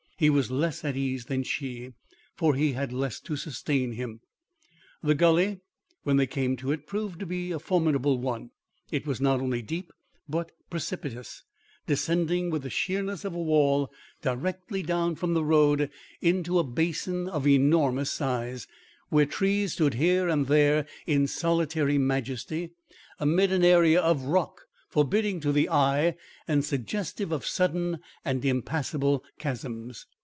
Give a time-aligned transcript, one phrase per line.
[0.17, 1.93] He was less at ease than she;
[2.35, 4.19] for he had less to sustain him.
[5.01, 5.61] The gully,
[6.03, 8.51] when they came to it, proved to be a formidable one.
[8.91, 9.91] It was not only deep
[10.29, 11.41] but precipitous,
[11.87, 13.91] descending with the sheerness of a wall
[14.21, 15.89] directly down from the road
[16.21, 18.67] into a basin of enormous size,
[19.09, 22.69] where trees stood here and there in solitary majesty,
[23.19, 26.13] amid an area of rock forbidding to the eye
[26.49, 30.05] and suggestive of sudden and impassable chasms.